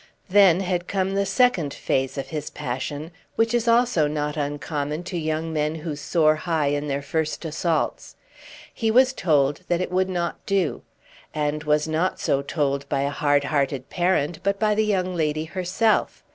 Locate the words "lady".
15.15-15.45